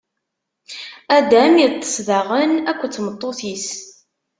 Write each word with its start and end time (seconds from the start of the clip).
Adam 1.17 1.53
iṭṭeṣ 1.65 1.93
daɣen 2.07 2.51
akked 2.71 2.91
tmeṭṭut-is. 2.93 3.67